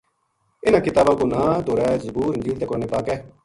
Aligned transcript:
انہاں 0.65 0.83
کتاباں 0.85 1.15
کو 1.19 1.23
ناں، 1.31 1.51
توریت، 1.65 1.99
زبور 2.07 2.31
انجیل 2.35 2.57
تے 2.59 2.65
قرآن 2.69 2.83
پاک 2.93 3.05
ہے۔ 3.11 3.17